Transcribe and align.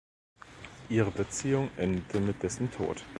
Ihre 0.89 1.11
Beziehung 1.11 1.69
endete 1.77 2.19
mit 2.21 2.41
dessen 2.41 2.71
Tod. 2.71 3.03